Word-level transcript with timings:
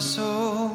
soul. 0.00 0.70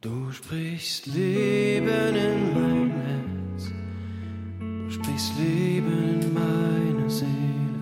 Du 0.00 0.30
sprichst 0.32 1.06
Leben 1.06 1.88
in 1.88 2.52
mein 2.54 2.90
Herz, 2.90 3.72
du 4.60 4.90
sprichst 4.90 5.32
Leben 5.38 6.20
in 6.20 6.34
meine 6.34 7.08
Seele, 7.08 7.80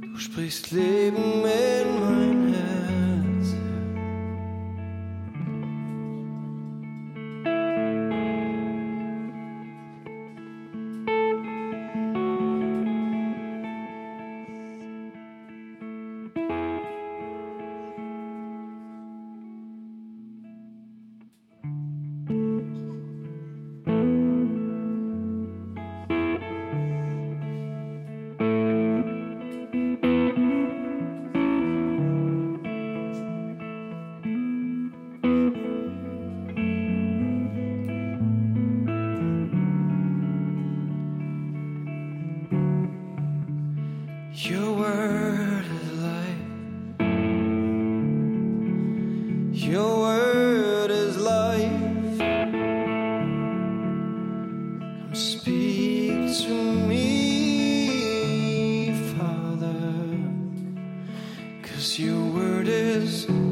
du 0.00 0.18
sprichst 0.18 0.70
Leben 0.70 1.44
in 1.44 1.63
Speak 55.14 56.10
to 56.38 56.52
me, 56.88 57.86
Father, 59.16 60.18
cause 61.62 62.00
your 62.00 62.20
word 62.32 62.66
is. 62.66 63.43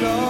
No. 0.00 0.27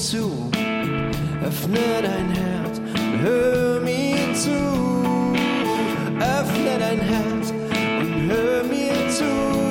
zu, 0.00 0.50
öffne 1.44 1.78
dein 2.02 2.30
Herz, 2.30 2.80
hör 3.22 3.80
mir 3.80 4.34
zu. 4.34 4.50
Öffne 6.18 6.78
dein 6.78 7.00
Herz 7.00 7.52
und 8.00 8.30
hör 8.30 8.64
mir 8.64 9.10
zu. 9.10 9.24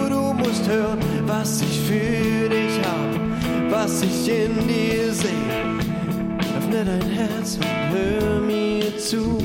Du 0.08 0.34
musst 0.34 0.68
hören, 0.68 1.00
was 1.26 1.62
ich 1.64 1.80
für 1.80 2.48
dich 2.48 2.80
habe, 2.86 3.72
was 3.72 4.04
ich 4.04 4.30
in 4.30 4.68
dir 4.68 5.12
sehe. 5.12 5.66
Öffne 6.58 6.86
dein 6.86 7.10
Herz 7.10 7.58
und 7.58 7.98
hör 7.98 8.40
mir 8.40 8.98
zu. 9.00 9.40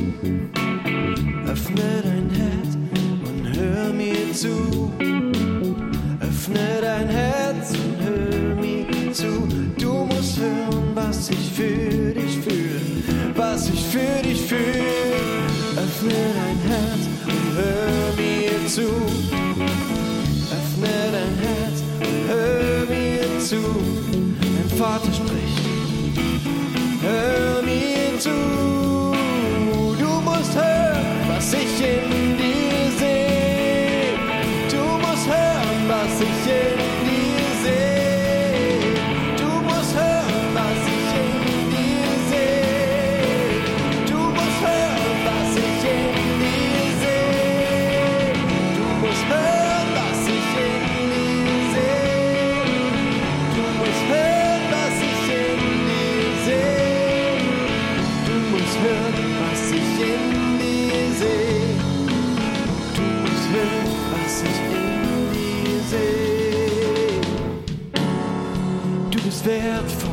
set 69.60 70.03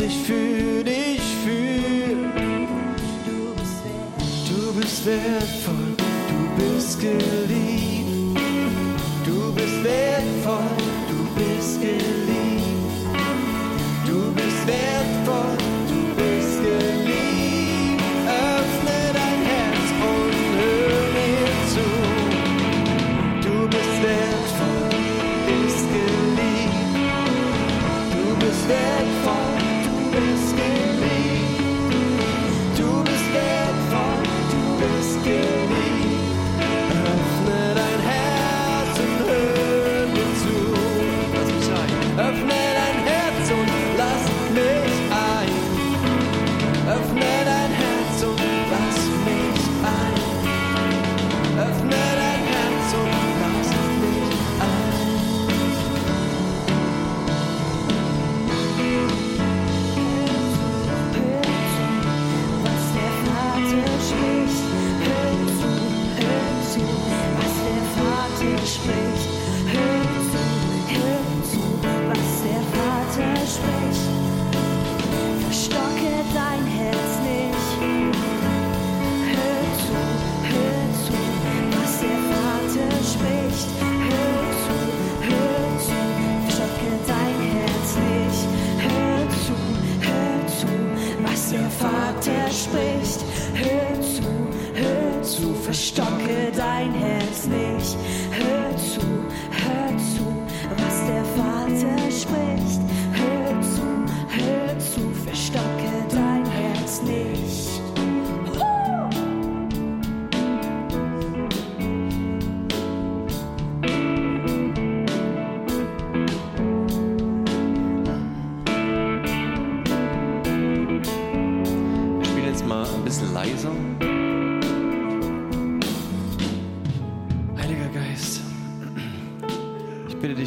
ich 0.00 0.16
für 0.26 0.82
dich 0.84 1.20
fühle. 1.44 2.32
Du 3.26 3.54
bist 3.54 3.84
wert. 3.84 4.48
Du 4.48 4.80
bist 4.80 5.06
wert. 5.06 5.39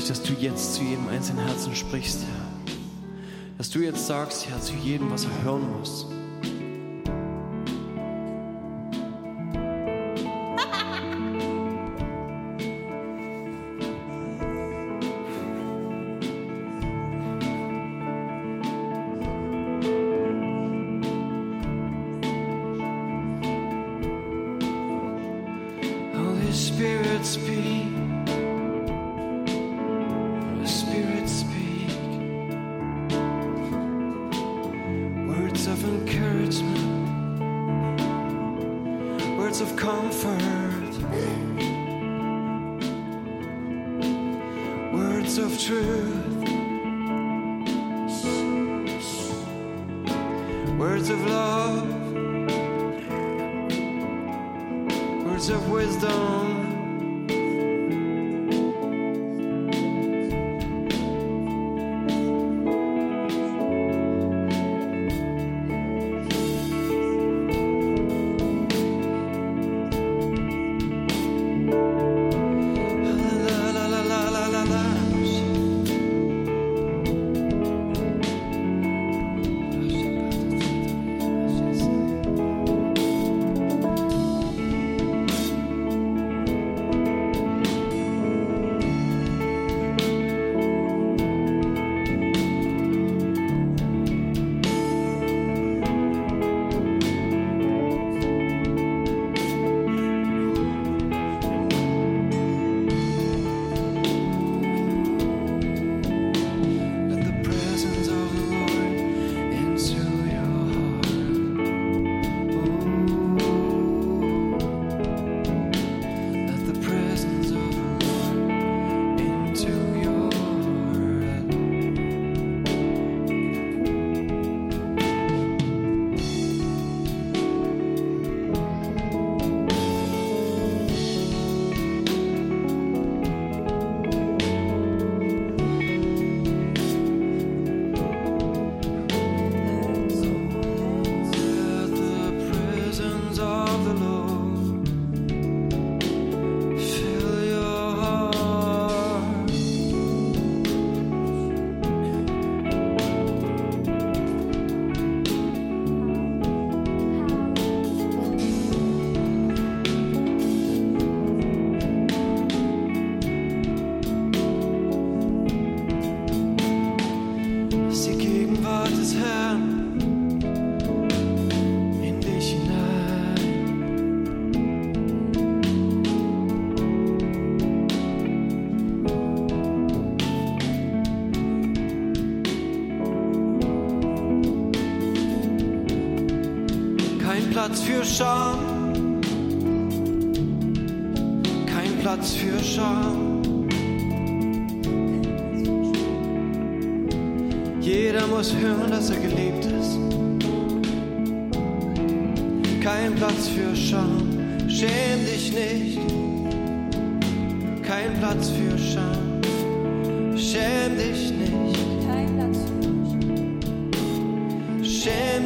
ich, 0.04 0.10
dass 0.10 0.22
du 0.22 0.34
jetzt 0.34 0.76
zu 0.76 0.84
jedem 0.84 1.08
einzelnen 1.08 1.46
Herzen 1.46 1.76
sprichst, 1.76 2.20
Herr. 2.20 2.76
Dass 3.58 3.70
du 3.70 3.80
jetzt 3.80 4.06
sagst, 4.06 4.50
Herr, 4.50 4.60
zu 4.60 4.74
jedem, 4.74 5.10
was 5.10 5.26
er 5.26 5.44
hören 5.44 5.64
muss. 5.80 6.08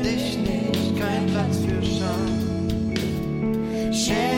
dich 0.04 0.38
nicht, 0.38 1.00
kein 1.00 1.26
Platz 1.28 1.58
für 1.66 1.82
Scham. 1.84 2.48
Schäm 3.94 4.37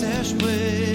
laissais 0.00 0.24
jouer. 0.24 0.87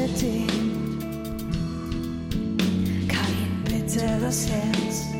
eternity. 0.00 0.46
Caliente 3.08 4.06
de 4.06 4.20
los 4.20 4.34
cielos. 4.34 5.19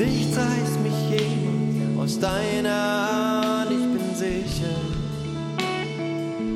Nichts 0.00 0.34
reißt 0.34 0.80
mich 0.82 1.20
jemals 1.20 1.98
aus 1.98 2.18
deiner 2.18 2.70
Hand. 2.70 3.70
Ich 3.70 3.76
bin 3.76 4.14
sicher, 4.14 4.76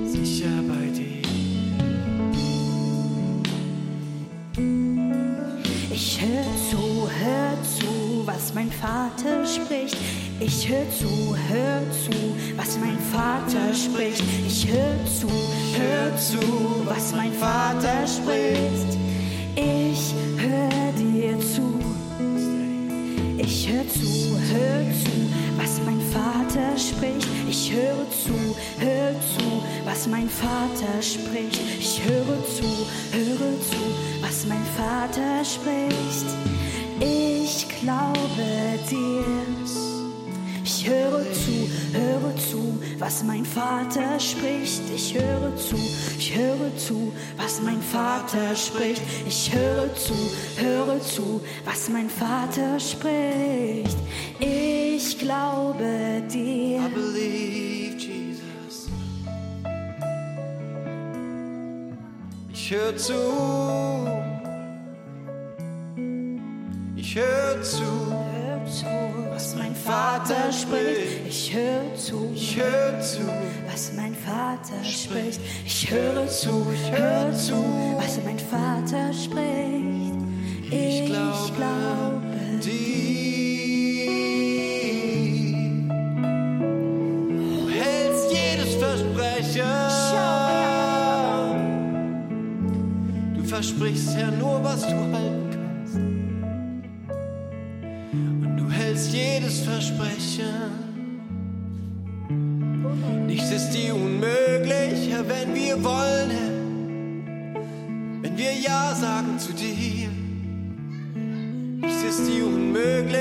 sicher 0.07 0.49
bei 0.66 0.86
dir. 0.97 1.20
Ich 5.92 6.18
hör 6.22 6.45
zu, 6.70 7.07
hör 7.22 7.62
zu, 7.62 8.26
was 8.26 8.55
mein 8.55 8.72
Vater 8.72 9.45
spricht. 9.45 9.99
Ich 10.40 10.66
hör 10.66 10.88
zu, 10.99 11.36
hör 11.51 11.82
zu, 11.92 12.16
was 12.57 12.78
mein 12.78 12.99
Vater 13.12 13.74
spricht. 13.74 14.24
Ich 14.47 14.66
hör 14.66 14.97
zu, 15.05 15.28
hör 15.76 16.16
zu, 16.16 16.40
was 16.86 17.12
mein 17.14 17.34
Vater 17.34 18.07
spricht. 18.07 18.97
Ich 19.55 20.14
hör. 20.38 20.74
Ich 23.65 23.71
hör 23.73 23.89
zu, 23.89 24.39
hör 24.53 24.93
zu, 24.93 25.33
was 25.57 25.81
mein 25.87 25.99
Vater 26.12 26.77
spricht. 26.77 27.27
Ich 27.49 27.73
höre 27.73 28.05
zu, 28.11 28.55
hör 28.79 29.12
zu, 29.12 29.62
was 29.87 30.07
mein 30.07 30.29
Vater 30.29 31.01
spricht. 31.01 31.62
Ich 31.79 32.03
höre 32.05 32.45
zu, 32.45 32.69
höre 33.11 33.59
zu, 33.62 34.21
was 34.21 34.45
mein 34.47 34.62
Vater 34.77 35.43
spricht. 35.43 36.27
Ich 37.01 37.67
glaube 37.81 38.79
dir. 38.91 39.84
Höre 40.85 41.24
zu, 41.32 41.68
höre 41.99 42.37
zu, 42.37 42.78
was 42.99 43.24
mein 43.24 43.45
Vater 43.45 44.20
spricht. 44.20 44.82
Ich 44.95 45.14
höre 45.14 45.57
zu, 45.57 45.76
ich 46.18 46.37
höre 46.37 46.76
zu, 46.76 47.11
was 47.39 47.62
mein 47.62 47.80
Vater 47.80 48.55
spricht. 48.55 49.01
Ich 49.26 49.51
höre 49.51 49.95
zu, 49.95 50.14
höre 50.57 51.01
zu, 51.01 51.41
was 51.64 51.89
mein 51.89 52.11
Vater 52.11 52.78
spricht. 52.78 53.97
Ich 54.41 55.18
glaube 55.18 56.22
dir. 56.30 56.80
Ich 62.53 62.70
hör 62.70 62.97
zu. 62.97 63.14
Ich 66.97 67.16
hör 67.16 67.62
zu. 67.62 68.24
Zu, 68.75 68.87
was 69.31 69.55
mein 69.55 69.72
Vater 69.72 70.51
spricht. 70.53 71.29
Ich 71.29 71.55
höre 71.55 71.95
zu, 71.95 72.33
Ich 72.35 72.57
hör 72.57 73.01
zu. 73.01 73.20
was 73.70 73.93
mein 73.93 74.16
Vater 74.16 74.83
spricht. 74.83 75.41
Ich 75.64 75.89
höre 75.89 76.27
zu, 76.27 76.66
ich 76.75 76.91
höre 76.91 77.33
zu, 77.35 77.55
was 77.97 78.18
mein 78.25 78.37
Vater 78.37 79.12
spricht. 79.12 80.18
Ich 80.72 81.07
glaube 81.07 82.22
dir. 82.64 82.75
Du 87.29 87.68
hältst 87.70 88.33
jedes 88.33 88.75
Versprechen. 88.75 89.62
Du 93.37 93.45
versprichst 93.45 94.18
ja 94.18 94.33
nur, 94.33 94.64
was 94.64 94.81
du 94.83 94.97
halten 95.12 95.34
jedes 99.55 99.61
Versprechen. 99.61 100.44
Nichts 103.26 103.50
ist 103.50 103.70
dir 103.70 103.94
unmöglich, 103.94 105.11
Herr, 105.11 105.28
wenn 105.28 105.55
wir 105.55 105.82
wollen, 105.82 106.30
Herr. 106.30 106.55
Wenn 108.22 108.36
wir 108.36 108.52
Ja 108.55 108.94
sagen 108.94 109.38
zu 109.38 109.52
dir. 109.52 110.09
Nichts 111.80 112.02
ist 112.02 112.26
dir 112.26 112.46
unmöglich. 112.46 113.20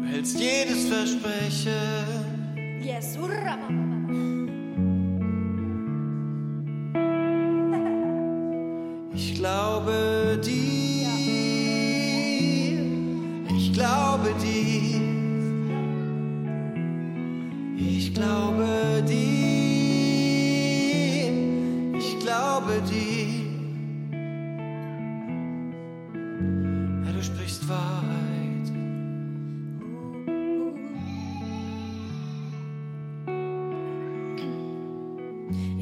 Du 0.00 0.06
hältst 0.08 0.38
jedes 0.38 0.86
Versprechen. 0.86 2.32
Yes. 2.82 3.16
Ich 3.16 3.20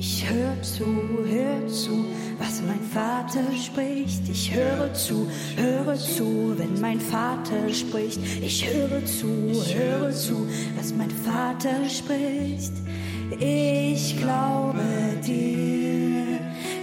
Ich 0.03 0.25
höre 0.27 0.63
zu, 0.63 0.87
höre 1.29 1.69
zu, 1.69 2.07
was 2.39 2.63
mein 2.63 2.81
Vater 2.81 3.45
spricht. 3.55 4.27
Ich 4.31 4.51
höre 4.51 4.91
zu, 4.95 5.29
höre 5.59 5.95
zu, 5.95 6.55
wenn 6.57 6.81
mein 6.81 6.99
Vater 6.99 7.69
spricht. 7.71 8.19
Ich 8.41 8.67
höre 8.67 9.05
zu, 9.05 9.29
höre 9.75 10.11
zu, 10.11 10.49
was 10.75 10.95
mein 10.95 11.11
Vater 11.11 11.87
spricht. 11.87 12.73
Ich 13.39 14.17
glaube 14.17 14.81
dir. 15.23 16.39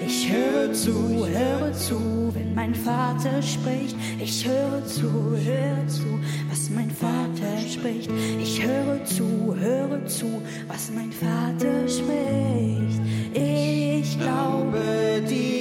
Ich 0.05 0.31
höre 0.31 0.71
zu, 0.73 1.25
höre 1.25 1.73
zu, 1.73 2.31
wenn 2.35 2.53
mein 2.53 2.75
Vater 2.75 3.41
spricht. 3.41 3.95
Ich 4.19 4.47
höre 4.47 4.85
zu, 4.85 5.09
höre 5.09 5.87
zu, 5.87 6.19
was 6.51 6.69
mein 6.69 6.91
Vater 6.91 7.67
spricht. 7.67 8.11
Ich 8.39 8.63
höre 8.63 9.03
zu, 9.05 9.55
höre 9.59 10.05
zu, 10.05 10.39
was 10.67 10.91
mein 10.91 11.11
Vater 11.11 11.87
spricht. 11.87 13.06
Ich 13.39 14.17
glaube 14.19 15.21
dir. 15.29 15.56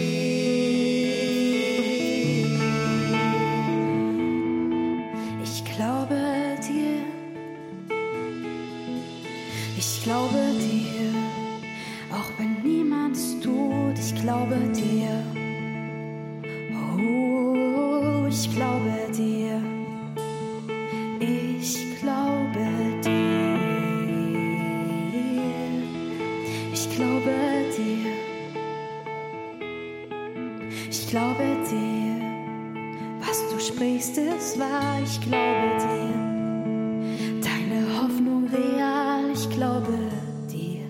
glaube 39.87 40.03
dir. 40.51 40.83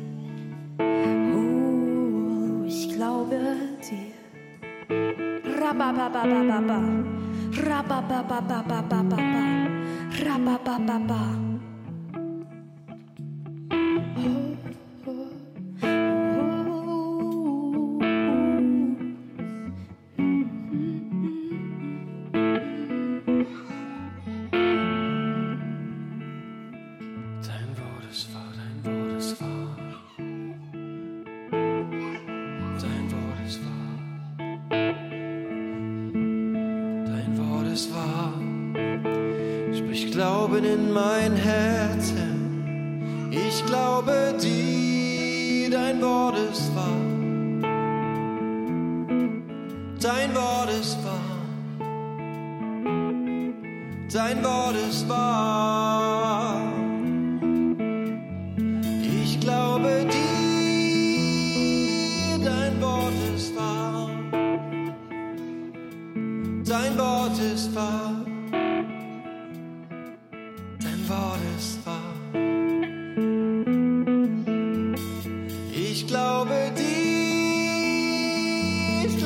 Oh, 1.34 2.64
ich 2.64 2.88
glaube 2.94 3.36
dir. 3.84 4.14
Rabababababa. 5.61 6.80
Rabababababa. 7.68 9.18
Rababababa. 10.24 11.45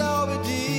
glaube 0.00 0.38
dir. 0.46 0.69